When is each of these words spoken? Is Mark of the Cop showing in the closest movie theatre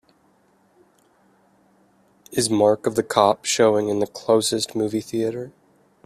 Is 2.31 2.49
Mark 2.49 2.87
of 2.87 2.95
the 2.95 3.03
Cop 3.03 3.45
showing 3.45 3.87
in 3.89 3.99
the 3.99 4.07
closest 4.07 4.75
movie 4.75 4.99
theatre 4.99 5.51